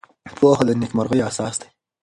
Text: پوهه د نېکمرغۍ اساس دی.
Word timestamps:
پوهه 0.37 0.63
د 0.67 0.69
نېکمرغۍ 0.81 1.19
اساس 1.29 1.55
دی. 1.61 1.69